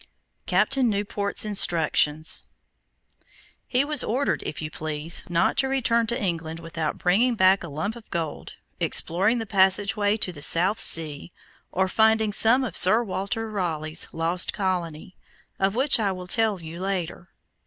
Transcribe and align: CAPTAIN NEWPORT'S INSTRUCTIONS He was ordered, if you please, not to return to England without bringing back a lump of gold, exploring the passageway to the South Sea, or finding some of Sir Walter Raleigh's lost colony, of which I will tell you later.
CAPTAIN 0.47 0.89
NEWPORT'S 0.89 1.45
INSTRUCTIONS 1.45 2.45
He 3.67 3.85
was 3.85 4.03
ordered, 4.03 4.41
if 4.47 4.59
you 4.59 4.71
please, 4.71 5.21
not 5.29 5.57
to 5.57 5.67
return 5.67 6.07
to 6.07 6.19
England 6.19 6.59
without 6.59 6.97
bringing 6.97 7.35
back 7.35 7.63
a 7.63 7.67
lump 7.67 7.95
of 7.95 8.09
gold, 8.09 8.53
exploring 8.79 9.37
the 9.37 9.45
passageway 9.45 10.17
to 10.17 10.33
the 10.33 10.41
South 10.41 10.79
Sea, 10.81 11.31
or 11.71 11.87
finding 11.87 12.33
some 12.33 12.63
of 12.63 12.75
Sir 12.75 13.03
Walter 13.03 13.47
Raleigh's 13.47 14.07
lost 14.11 14.53
colony, 14.53 15.15
of 15.59 15.75
which 15.75 15.99
I 15.99 16.11
will 16.11 16.25
tell 16.25 16.59
you 16.59 16.79
later. 16.79 17.29